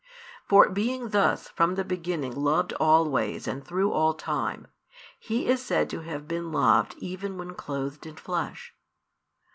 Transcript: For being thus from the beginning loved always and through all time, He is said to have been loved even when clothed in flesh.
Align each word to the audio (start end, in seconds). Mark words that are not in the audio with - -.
For 0.49 0.67
being 0.67 1.09
thus 1.09 1.47
from 1.49 1.75
the 1.75 1.83
beginning 1.83 2.33
loved 2.35 2.73
always 2.79 3.47
and 3.47 3.63
through 3.63 3.91
all 3.91 4.15
time, 4.15 4.65
He 5.19 5.45
is 5.45 5.63
said 5.63 5.91
to 5.91 5.99
have 6.01 6.27
been 6.27 6.51
loved 6.51 6.95
even 6.97 7.37
when 7.37 7.53
clothed 7.53 8.07
in 8.07 8.15
flesh. 8.15 8.73